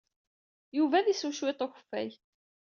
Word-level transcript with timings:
Yuba 0.77 0.95
ad 0.97 1.07
isew 1.13 1.33
cwiṭ 1.37 1.59
n 1.63 1.65
ukeffay. 1.65 2.09